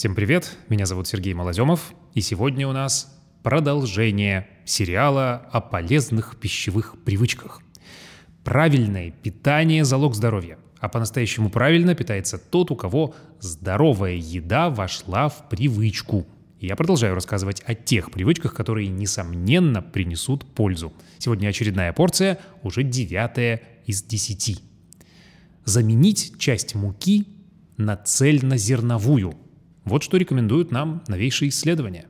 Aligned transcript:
Всем 0.00 0.14
привет, 0.14 0.56
меня 0.70 0.86
зовут 0.86 1.08
Сергей 1.08 1.34
Малоземов, 1.34 1.92
и 2.14 2.22
сегодня 2.22 2.66
у 2.66 2.72
нас 2.72 3.14
продолжение 3.42 4.48
сериала 4.64 5.46
о 5.52 5.60
полезных 5.60 6.40
пищевых 6.40 6.96
привычках. 7.04 7.60
Правильное 8.42 9.10
питание– 9.10 9.84
залог 9.84 10.14
здоровья, 10.14 10.56
а 10.78 10.88
по-настоящему 10.88 11.50
правильно 11.50 11.94
питается 11.94 12.38
тот, 12.38 12.70
у 12.70 12.76
кого 12.76 13.14
здоровая 13.40 14.14
еда 14.14 14.70
вошла 14.70 15.28
в 15.28 15.50
привычку. 15.50 16.26
И 16.60 16.66
я 16.68 16.76
продолжаю 16.76 17.14
рассказывать 17.14 17.62
о 17.66 17.74
тех 17.74 18.10
привычках, 18.10 18.54
которые, 18.54 18.88
несомненно, 18.88 19.82
принесут 19.82 20.46
пользу. 20.46 20.94
Сегодня 21.18 21.48
очередная 21.48 21.92
порция, 21.92 22.38
уже 22.62 22.84
девятая 22.84 23.60
из 23.84 24.02
десяти. 24.02 24.60
Заменить 25.66 26.38
часть 26.38 26.74
муки 26.74 27.26
на 27.76 27.98
цельнозерновую– 27.98 29.34
вот 29.90 30.04
что 30.04 30.16
рекомендуют 30.16 30.70
нам 30.70 31.02
новейшие 31.08 31.48
исследования. 31.48 32.06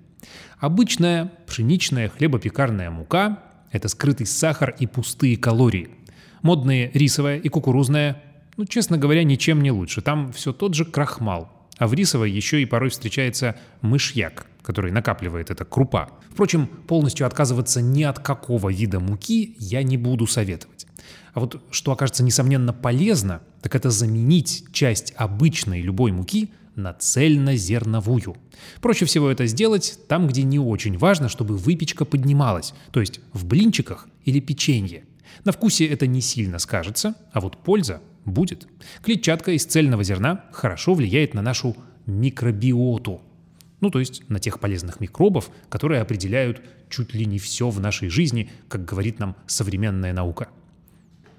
Обычная 0.58 1.32
пшеничная 1.46 2.10
хлебопекарная 2.10 2.90
мука– 2.90 3.42
это 3.72 3.88
скрытый 3.88 4.26
сахар 4.26 4.76
и 4.78 4.86
пустые 4.86 5.38
калории. 5.38 5.88
Модные 6.42 6.90
рисовая 6.92 7.38
и 7.38 7.48
кукурузная, 7.48 8.22
ну, 8.58 8.66
честно 8.66 8.98
говоря, 8.98 9.24
ничем 9.24 9.62
не 9.62 9.70
лучше. 9.70 10.02
Там 10.02 10.30
все 10.32 10.52
тот 10.52 10.74
же 10.74 10.84
крахмал. 10.84 11.50
А 11.78 11.88
в 11.88 11.94
рисовой 11.94 12.30
еще 12.30 12.60
и 12.60 12.66
порой 12.66 12.90
встречается 12.90 13.56
мышьяк, 13.80 14.46
который 14.60 14.92
накапливает 14.92 15.50
эта 15.50 15.64
крупа. 15.64 16.10
Впрочем, 16.30 16.66
полностью 16.66 17.26
отказываться 17.26 17.80
ни 17.80 18.02
от 18.02 18.18
какого 18.18 18.70
вида 18.70 19.00
муки 19.00 19.56
я 19.58 19.82
не 19.82 19.96
буду 19.96 20.26
советовать. 20.26 20.86
А 21.32 21.40
вот 21.40 21.62
что 21.70 21.92
окажется 21.92 22.22
несомненно 22.22 22.74
полезно, 22.74 23.40
так 23.62 23.74
это 23.74 23.88
заменить 23.88 24.64
часть 24.72 25.14
обычной 25.16 25.80
любой 25.80 26.12
муки 26.12 26.50
на 26.82 26.94
цельнозерновую. 26.94 28.36
Проще 28.80 29.04
всего 29.04 29.30
это 29.30 29.46
сделать 29.46 29.98
там, 30.08 30.26
где 30.26 30.42
не 30.42 30.58
очень 30.58 30.98
важно, 30.98 31.28
чтобы 31.28 31.56
выпечка 31.56 32.04
поднималась, 32.04 32.74
то 32.92 33.00
есть 33.00 33.20
в 33.32 33.44
блинчиках 33.44 34.08
или 34.24 34.40
печенье. 34.40 35.04
На 35.44 35.52
вкусе 35.52 35.86
это 35.86 36.06
не 36.06 36.20
сильно 36.20 36.58
скажется, 36.58 37.14
а 37.32 37.40
вот 37.40 37.56
польза 37.56 38.02
будет. 38.24 38.66
Клетчатка 39.02 39.52
из 39.52 39.64
цельного 39.64 40.04
зерна 40.04 40.44
хорошо 40.52 40.94
влияет 40.94 41.34
на 41.34 41.42
нашу 41.42 41.76
микробиоту, 42.06 43.22
ну 43.80 43.90
то 43.90 43.98
есть 43.98 44.28
на 44.28 44.40
тех 44.40 44.60
полезных 44.60 45.00
микробов, 45.00 45.50
которые 45.68 46.02
определяют 46.02 46.62
чуть 46.88 47.14
ли 47.14 47.24
не 47.24 47.38
все 47.38 47.70
в 47.70 47.80
нашей 47.80 48.08
жизни, 48.08 48.50
как 48.68 48.84
говорит 48.84 49.18
нам 49.18 49.36
современная 49.46 50.12
наука. 50.12 50.48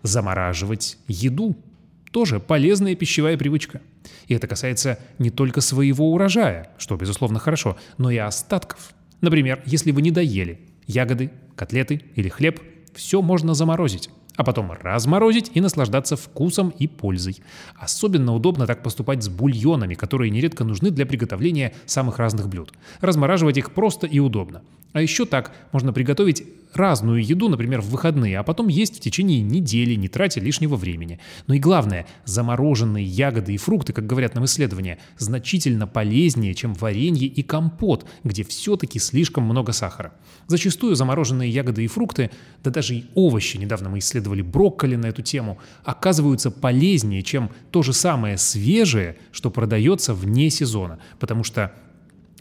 Замораживать 0.03 0.97
еду– 1.07 1.55
тоже 2.11 2.39
полезная 2.39 2.95
пищевая 2.95 3.37
привычка– 3.37 3.81
и 4.27 4.33
это 4.33 4.47
касается 4.47 4.99
не 5.19 5.29
только 5.29 5.61
своего 5.61 6.11
урожая, 6.11 6.69
что, 6.77 6.95
безусловно, 6.95 7.39
хорошо, 7.39 7.77
но 7.97 8.11
и 8.11 8.17
остатков. 8.17 8.93
Например, 9.21 9.61
если 9.65 9.91
вы 9.91 10.01
не 10.01 10.11
доели 10.11 10.59
ягоды, 10.87 11.31
котлеты 11.55 12.03
или 12.15 12.29
хлеб, 12.29 12.61
все 12.93 13.21
можно 13.21 13.53
заморозить 13.53 14.09
а 14.37 14.43
потом 14.43 14.71
разморозить 14.71 15.51
и 15.53 15.61
наслаждаться 15.61 16.15
вкусом 16.15 16.69
и 16.69 16.87
пользой. 16.87 17.37
Особенно 17.75 18.33
удобно 18.33 18.65
так 18.65 18.81
поступать 18.81 19.23
с 19.23 19.29
бульонами, 19.29 19.93
которые 19.93 20.31
нередко 20.31 20.63
нужны 20.63 20.89
для 20.89 21.05
приготовления 21.05 21.73
самых 21.85 22.17
разных 22.17 22.47
блюд. 22.47 22.73
Размораживать 23.01 23.57
их 23.57 23.71
просто 23.71 24.07
и 24.07 24.19
удобно. 24.19 24.63
А 24.93 25.01
еще 25.01 25.25
так 25.25 25.51
можно 25.71 25.93
приготовить 25.93 26.43
разную 26.73 27.23
еду, 27.23 27.49
например, 27.49 27.81
в 27.81 27.89
выходные, 27.89 28.39
а 28.39 28.43
потом 28.43 28.67
есть 28.67 28.97
в 28.97 28.99
течение 28.99 29.41
недели, 29.41 29.95
не 29.95 30.07
тратя 30.07 30.39
лишнего 30.39 30.75
времени. 30.75 31.19
Но 31.47 31.53
и 31.53 31.59
главное, 31.59 32.07
замороженные 32.25 33.05
ягоды 33.05 33.53
и 33.53 33.57
фрукты, 33.57 33.93
как 33.93 34.05
говорят 34.05 34.35
нам 34.35 34.45
исследования, 34.45 34.99
значительно 35.17 35.87
полезнее, 35.87 36.53
чем 36.53 36.73
варенье 36.73 37.27
и 37.27 37.43
компот, 37.43 38.05
где 38.23 38.43
все-таки 38.43 38.99
слишком 38.99 39.43
много 39.43 39.71
сахара. 39.71 40.13
Зачастую 40.47 40.95
замороженные 40.95 41.49
ягоды 41.49 41.83
и 41.83 41.87
фрукты, 41.87 42.31
да 42.63 42.71
даже 42.71 42.95
и 42.95 43.05
овощи, 43.15 43.57
недавно 43.57 43.89
мы 43.89 43.99
исследовали 43.99 44.41
брокколи 44.41 44.95
на 44.95 45.07
эту 45.07 45.21
тему, 45.21 45.59
оказываются 45.83 46.51
полезнее, 46.51 47.21
чем 47.23 47.51
то 47.71 47.83
же 47.83 47.93
самое 47.93 48.37
свежее, 48.37 49.17
что 49.31 49.51
продается 49.51 50.13
вне 50.13 50.49
сезона, 50.49 50.99
потому 51.19 51.43
что 51.43 51.73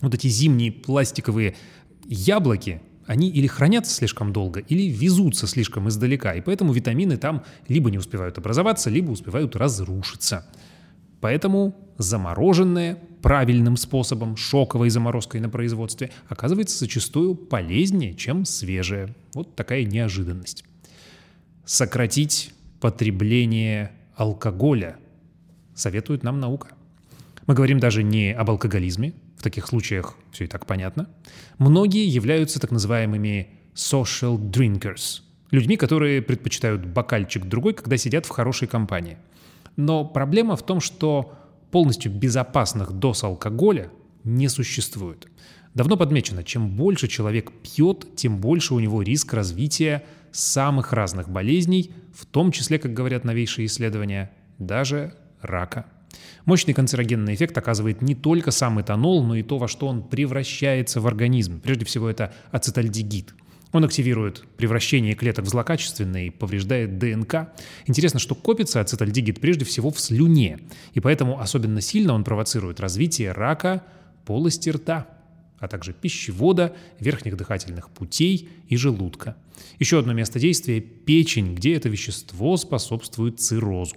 вот 0.00 0.14
эти 0.14 0.28
зимние 0.28 0.72
пластиковые 0.72 1.56
яблоки, 2.14 2.82
они 3.06 3.30
или 3.30 3.46
хранятся 3.46 3.94
слишком 3.94 4.32
долго, 4.32 4.60
или 4.60 4.90
везутся 4.90 5.46
слишком 5.46 5.88
издалека, 5.88 6.34
и 6.34 6.40
поэтому 6.40 6.72
витамины 6.72 7.16
там 7.16 7.44
либо 7.68 7.90
не 7.90 7.98
успевают 7.98 8.38
образоваться, 8.38 8.90
либо 8.90 9.10
успевают 9.10 9.56
разрушиться. 9.56 10.46
Поэтому 11.20 11.74
замороженное 11.98 12.98
правильным 13.20 13.76
способом, 13.76 14.36
шоковой 14.36 14.90
заморозкой 14.90 15.40
на 15.40 15.48
производстве, 15.50 16.10
оказывается 16.28 16.78
зачастую 16.78 17.34
полезнее, 17.34 18.14
чем 18.14 18.44
свежее. 18.44 19.14
Вот 19.34 19.54
такая 19.54 19.84
неожиданность. 19.84 20.64
Сократить 21.64 22.52
потребление 22.80 23.92
алкоголя 24.16 24.96
советует 25.74 26.22
нам 26.22 26.40
наука. 26.40 26.68
Мы 27.46 27.54
говорим 27.54 27.78
даже 27.78 28.02
не 28.02 28.32
об 28.32 28.50
алкоголизме, 28.50 29.12
в 29.40 29.42
таких 29.42 29.66
случаях 29.66 30.16
все 30.32 30.44
и 30.44 30.46
так 30.46 30.66
понятно. 30.66 31.08
Многие 31.56 32.06
являются 32.06 32.60
так 32.60 32.70
называемыми 32.70 33.48
social 33.74 34.38
drinkers, 34.38 35.22
людьми, 35.50 35.78
которые 35.78 36.20
предпочитают 36.20 36.84
бокальчик 36.84 37.46
другой, 37.46 37.72
когда 37.72 37.96
сидят 37.96 38.26
в 38.26 38.28
хорошей 38.28 38.68
компании. 38.68 39.16
Но 39.76 40.04
проблема 40.04 40.56
в 40.56 40.62
том, 40.62 40.80
что 40.80 41.38
полностью 41.70 42.12
безопасных 42.12 42.92
доз 42.92 43.24
алкоголя 43.24 43.90
не 44.24 44.48
существует. 44.48 45.26
Давно 45.72 45.96
подмечено, 45.96 46.44
чем 46.44 46.68
больше 46.76 47.08
человек 47.08 47.50
пьет, 47.62 48.16
тем 48.16 48.40
больше 48.42 48.74
у 48.74 48.80
него 48.80 49.00
риск 49.00 49.32
развития 49.32 50.04
самых 50.32 50.92
разных 50.92 51.30
болезней, 51.30 51.92
в 52.14 52.26
том 52.26 52.52
числе, 52.52 52.78
как 52.78 52.92
говорят 52.92 53.24
новейшие 53.24 53.64
исследования, 53.64 54.32
даже 54.58 55.14
рака. 55.40 55.86
Мощный 56.44 56.74
канцерогенный 56.74 57.34
эффект 57.34 57.56
оказывает 57.58 58.02
не 58.02 58.14
только 58.14 58.50
сам 58.50 58.80
этанол, 58.80 59.22
но 59.22 59.36
и 59.36 59.42
то, 59.42 59.58
во 59.58 59.68
что 59.68 59.86
он 59.86 60.02
превращается 60.02 61.00
в 61.00 61.06
организм. 61.06 61.60
Прежде 61.60 61.84
всего, 61.84 62.08
это 62.08 62.32
ацетальдегид. 62.50 63.34
Он 63.72 63.84
активирует 63.84 64.44
превращение 64.56 65.14
клеток 65.14 65.44
в 65.44 65.48
злокачественные, 65.48 66.32
повреждает 66.32 66.98
ДНК. 66.98 67.52
Интересно, 67.86 68.18
что 68.18 68.34
копится 68.34 68.80
ацетальдегид 68.80 69.40
прежде 69.40 69.64
всего 69.64 69.90
в 69.90 70.00
слюне, 70.00 70.58
и 70.94 71.00
поэтому 71.00 71.40
особенно 71.40 71.80
сильно 71.80 72.14
он 72.14 72.24
провоцирует 72.24 72.80
развитие 72.80 73.32
рака 73.32 73.84
полости 74.24 74.70
рта, 74.70 75.06
а 75.58 75.68
также 75.68 75.92
пищевода, 75.92 76.74
верхних 76.98 77.36
дыхательных 77.36 77.90
путей 77.90 78.48
и 78.68 78.76
желудка. 78.76 79.36
Еще 79.78 79.98
одно 79.98 80.14
место 80.14 80.40
действия– 80.40 80.80
печень, 80.80 81.54
где 81.54 81.74
это 81.74 81.88
вещество 81.88 82.56
способствует 82.56 83.40
циррозу. 83.40 83.96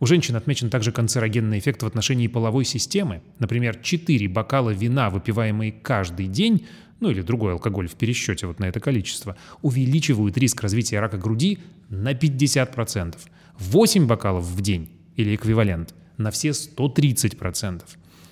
У 0.00 0.06
женщин 0.06 0.36
отмечен 0.36 0.70
также 0.70 0.92
канцерогенный 0.92 1.58
эффект 1.58 1.82
в 1.82 1.86
отношении 1.86 2.26
половой 2.26 2.64
системы. 2.64 3.22
Например, 3.38 3.78
4 3.80 4.28
бокала 4.28 4.70
вина, 4.70 5.10
выпиваемые 5.10 5.72
каждый 5.72 6.26
день, 6.26 6.66
ну 7.00 7.10
или 7.10 7.22
другой 7.22 7.52
алкоголь 7.52 7.88
в 7.88 7.94
пересчете 7.94 8.46
вот 8.46 8.58
на 8.58 8.64
это 8.64 8.80
количество, 8.80 9.36
увеличивают 9.62 10.36
риск 10.38 10.62
развития 10.62 11.00
рака 11.00 11.18
груди 11.18 11.58
на 11.88 12.12
50%. 12.12 13.16
8 13.58 14.06
бокалов 14.06 14.44
в 14.44 14.60
день 14.60 14.90
или 15.16 15.34
эквивалент 15.34 15.94
на 16.16 16.30
все 16.30 16.50
130%. 16.50 17.82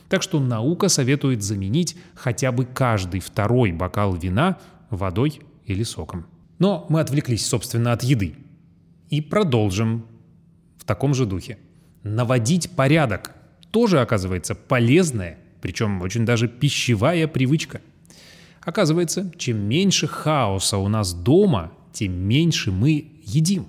Так 0.08 0.22
что 0.22 0.40
наука 0.40 0.88
советует 0.88 1.42
заменить 1.42 1.96
хотя 2.14 2.52
бы 2.52 2.66
каждый 2.66 3.20
второй 3.20 3.72
бокал 3.72 4.14
вина 4.14 4.58
водой 4.90 5.40
или 5.64 5.84
соком. 5.84 6.26
Но 6.58 6.86
мы 6.90 7.00
отвлеклись, 7.00 7.46
собственно, 7.46 7.92
от 7.92 8.02
еды. 8.02 8.34
И 9.08 9.20
продолжим 9.20 10.06
в 10.82 10.84
таком 10.84 11.14
же 11.14 11.26
духе. 11.26 11.58
Наводить 12.02 12.72
порядок 12.72 13.30
тоже 13.70 14.00
оказывается 14.00 14.56
полезная, 14.56 15.38
причем 15.60 16.02
очень 16.02 16.26
даже 16.26 16.48
пищевая 16.48 17.28
привычка. 17.28 17.80
Оказывается, 18.60 19.30
чем 19.38 19.58
меньше 19.58 20.08
хаоса 20.08 20.78
у 20.78 20.88
нас 20.88 21.14
дома, 21.14 21.70
тем 21.92 22.14
меньше 22.14 22.72
мы 22.72 23.12
едим. 23.22 23.68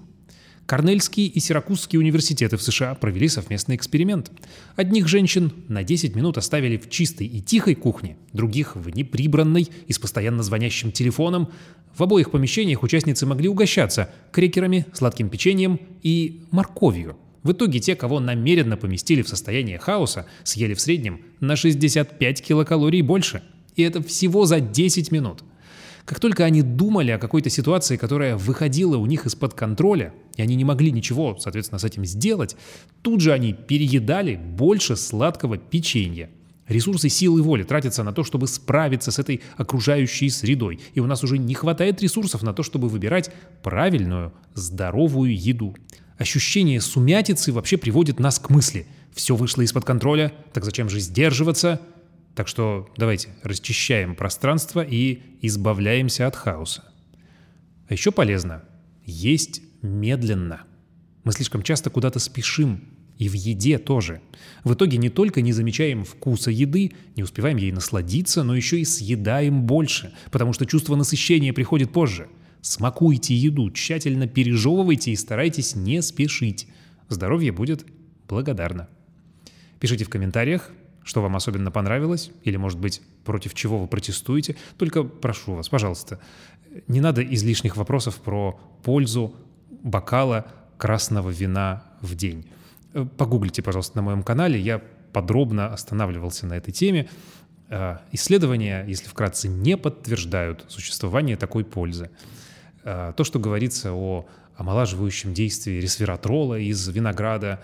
Корнельский 0.66 1.28
и 1.28 1.40
Сиракузские 1.40 2.00
университеты 2.00 2.56
в 2.56 2.64
США 2.64 2.96
провели 2.96 3.28
совместный 3.28 3.76
эксперимент. 3.76 4.32
Одних 4.76 5.08
женщин 5.08 5.52
на 5.68 5.84
10 5.84 6.16
минут 6.16 6.38
оставили 6.38 6.78
в 6.78 6.90
чистой 6.90 7.28
и 7.28 7.42
тихой 7.42 7.76
кухне, 7.76 8.18
других 8.32 8.76
в 8.76 8.90
неприбранной 8.90 9.68
и 9.88 9.94
с 9.94 10.00
постоянно 10.00 10.42
звонящим 10.42 10.92
телефоном. 10.92 11.50
В 11.96 12.02
обоих 12.02 12.32
помещениях 12.32 12.82
участницы 12.82 13.26
могли 13.26 13.50
угощаться 13.50 14.10
крекерами, 14.32 14.86
сладким 14.94 15.30
печеньем 15.30 15.80
и 16.02 16.42
морковью. 16.52 17.18
В 17.44 17.52
итоге 17.52 17.80
те, 17.80 17.96
кого 17.96 18.22
намеренно 18.22 18.78
поместили 18.78 19.22
в 19.22 19.28
состояние 19.28 19.78
хаоса, 19.80 20.28
съели 20.44 20.74
в 20.74 20.82
среднем 20.82 21.22
на 21.42 21.58
65 21.58 22.42
килокалорий 22.42 23.02
больше. 23.02 23.44
И 23.76 23.82
это 23.82 24.02
всего 24.02 24.46
за 24.46 24.62
10 24.62 25.12
минут– 25.12 25.44
как 26.06 26.20
только 26.20 26.44
они 26.44 26.62
думали 26.62 27.12
о 27.12 27.18
какой-то 27.18 27.50
ситуации, 27.50 27.96
которая 27.96 28.36
выходила 28.36 28.98
у 28.98 29.06
них 29.06 29.26
из-под 29.26 29.54
контроля, 29.54 30.14
и 30.36 30.42
они 30.42 30.56
не 30.56 30.66
могли 30.66 30.92
ничего, 30.92 31.38
соответственно, 31.40 31.80
с 31.80 31.84
этим 31.84 32.06
сделать, 32.06 32.56
тут 33.02 33.22
же 33.22 33.34
они 33.34 33.54
переедали 33.54 34.36
больше 34.36 34.96
сладкого 34.96 35.58
печенья. 35.58 36.30
Ресурсы 36.68 37.10
силы 37.10 37.42
воли 37.42 37.64
тратятся 37.64 38.04
на 38.04 38.14
то, 38.14 38.24
чтобы 38.24 38.48
справиться 38.48 39.12
с 39.12 39.20
этой 39.20 39.42
окружающей 39.58 40.30
средой. 40.30 40.80
И 40.94 41.02
у 41.02 41.06
нас 41.06 41.24
уже 41.24 41.38
не 41.38 41.54
хватает 41.54 42.02
ресурсов 42.02 42.42
на 42.42 42.54
то, 42.54 42.64
чтобы 42.64 42.88
выбирать 42.88 43.32
правильную, 43.62 44.34
здоровую 44.54 45.38
еду. 45.38 45.76
Ощущение 46.18 46.80
сумятицы 46.80 47.52
вообще 47.52 47.78
приводит 47.78 48.20
нас 48.20 48.40
к 48.40 48.50
мысли. 48.50 48.88
Все 49.14 49.36
вышло 49.36 49.62
из-под 49.62 49.84
контроля, 49.84 50.34
так 50.54 50.64
зачем 50.64 50.90
же 50.90 51.00
сдерживаться? 51.00 51.82
Так 52.34 52.48
что 52.48 52.90
давайте 52.98 53.30
расчищаем 53.44 54.16
пространство 54.16 54.82
и 54.82 55.22
избавляемся 55.42 56.28
от 56.28 56.36
хаоса. 56.36 56.84
А 57.90 57.94
еще 57.94 58.12
полезно 58.12 58.64
есть 59.06 59.62
медленно. 59.84 60.64
Мы 61.24 61.32
слишком 61.32 61.62
часто 61.62 61.92
куда-то 61.92 62.18
спешим, 62.18 62.82
и 63.18 63.30
в 63.30 63.34
еде 63.34 63.78
тоже. 63.78 64.22
В 64.64 64.74
итоге 64.74 64.98
не 64.98 65.10
только 65.10 65.42
не 65.42 65.54
замечаем 65.54 66.04
вкуса 66.04 66.50
еды, 66.50 66.94
не 67.16 67.24
успеваем 67.24 67.58
ей 67.58 67.72
насладиться, 67.72 68.44
но 68.44 68.56
еще 68.56 68.80
и 68.80 68.86
съедаем 68.86 69.64
больше, 69.64 70.14
потому 70.32 70.54
что 70.54 70.66
чувство 70.66 70.96
насыщения 70.96 71.54
приходит 71.54 71.92
позже. 71.92 72.28
Смакуйте 72.62 73.36
еду, 73.36 73.70
тщательно 73.72 74.26
пережевывайте 74.26 75.12
и 75.12 75.16
старайтесь 75.16 75.76
не 75.76 76.02
спешить. 76.02 76.68
Здоровье 77.10 77.52
будет 77.52 77.86
благодарно. 78.28 78.88
Пишите 79.80 80.06
в 80.06 80.10
комментариях, 80.10 80.72
что 81.04 81.22
вам 81.22 81.36
особенно 81.36 81.70
понравилось, 81.72 82.32
или, 82.44 82.56
может 82.56 82.80
быть, 82.80 83.02
против 83.26 83.54
чего 83.54 83.78
вы 83.78 83.88
протестуете. 83.88 84.56
Только 84.78 85.04
прошу 85.04 85.56
вас, 85.56 85.68
пожалуйста, 85.68 86.20
не 86.88 87.02
надо 87.02 87.22
излишних 87.22 87.78
вопросов 87.78 88.16
про 88.16 88.60
пользу 88.84 89.36
бокала 89.84 90.48
красного 90.78 91.30
вина 91.30 91.84
в 92.02 92.16
день. 92.16 92.50
Э, 92.94 93.06
погуглите, 93.18 93.62
пожалуйста, 93.62 93.98
на 93.98 94.02
моем 94.02 94.24
канале, 94.24 94.60
я 94.60 94.82
подробно 95.12 95.68
останавливался 95.68 96.48
на 96.48 96.54
этой 96.54 96.72
теме. 96.72 97.10
Э, 97.70 97.98
исследования, 98.12 98.86
если 98.88 99.08
вкратце, 99.08 99.48
не 99.48 99.78
подтверждают 99.78 100.66
существование 100.68 101.38
такой 101.38 101.64
пользы. 101.64 102.10
Э, 102.84 103.14
то, 103.16 103.24
что 103.24 103.40
говорится 103.40 103.94
о 103.94 104.26
омолаживающем 104.56 105.34
действии 105.34 105.80
ресвератрола 105.80 106.60
из 106.60 106.88
винограда, 106.88 107.60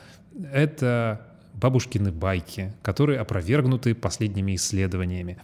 это 0.52 1.22
бабушкины 1.54 2.12
байки, 2.12 2.74
которые 2.82 3.20
опровергнуты 3.20 3.94
последними 3.94 4.56
исследованиями. 4.56 5.38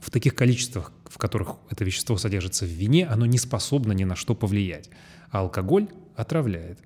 В 0.00 0.10
таких 0.10 0.34
количествах, 0.34 0.92
в 1.04 1.18
которых 1.18 1.56
это 1.70 1.84
вещество 1.84 2.16
содержится 2.16 2.64
в 2.64 2.68
вине, 2.68 3.06
оно 3.06 3.26
не 3.26 3.38
способно 3.38 3.92
ни 3.92 4.04
на 4.04 4.16
что 4.16 4.34
повлиять. 4.34 4.90
А 5.30 5.40
алкоголь 5.40 5.88
отравляет 6.16 6.78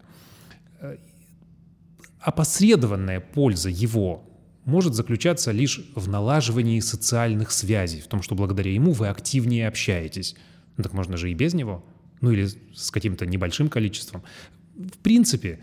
опосредованная 2.24 3.20
польза 3.20 3.68
его 3.68 4.24
может 4.64 4.94
заключаться 4.94 5.52
лишь 5.52 5.84
в 5.94 6.08
налаживании 6.08 6.80
социальных 6.80 7.50
связей, 7.50 8.00
в 8.00 8.06
том, 8.06 8.22
что 8.22 8.34
благодаря 8.34 8.72
ему 8.72 8.92
вы 8.92 9.08
активнее 9.08 9.68
общаетесь. 9.68 10.34
Ну 10.78 10.82
так 10.82 10.94
можно 10.94 11.18
же 11.18 11.30
и 11.30 11.34
без 11.34 11.52
него, 11.52 11.84
ну 12.22 12.30
или 12.30 12.48
с 12.74 12.90
каким-то 12.90 13.26
небольшим 13.26 13.68
количеством. 13.68 14.22
В 14.74 14.96
принципе, 15.02 15.60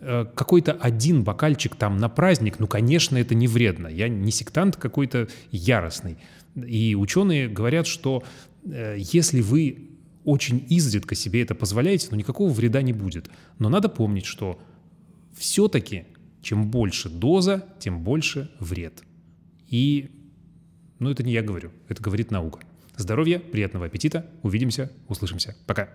э, 0.00 0.26
какой-то 0.34 0.72
один 0.72 1.22
бокальчик 1.22 1.76
там 1.76 1.98
на 1.98 2.08
праздник, 2.08 2.58
ну, 2.58 2.66
конечно, 2.66 3.16
это 3.16 3.36
не 3.36 3.46
вредно. 3.46 3.86
Я 3.86 4.08
не 4.08 4.32
сектант 4.32 4.76
какой-то 4.76 5.28
яростный. 5.52 6.18
И 6.54 6.94
ученые 6.94 7.48
говорят, 7.48 7.86
что 7.86 8.22
э, 8.64 8.96
если 8.98 9.40
вы 9.40 9.90
очень 10.24 10.64
изредка 10.68 11.14
себе 11.14 11.42
это 11.42 11.54
позволяете, 11.54 12.08
ну, 12.10 12.16
никакого 12.16 12.50
вреда 12.50 12.82
не 12.82 12.92
будет. 12.92 13.30
Но 13.58 13.68
надо 13.68 13.88
помнить, 13.88 14.26
что 14.26 14.60
все-таки 15.36 16.04
чем 16.42 16.70
больше 16.70 17.08
доза, 17.08 17.64
тем 17.78 18.02
больше 18.02 18.50
вред. 18.58 19.02
И, 19.68 20.10
ну 20.98 21.10
это 21.10 21.22
не 21.22 21.32
я 21.32 21.42
говорю, 21.42 21.70
это 21.88 22.02
говорит 22.02 22.30
наука. 22.30 22.60
Здоровья, 22.96 23.38
приятного 23.38 23.86
аппетита, 23.86 24.26
увидимся, 24.42 24.92
услышимся. 25.08 25.56
Пока. 25.66 25.88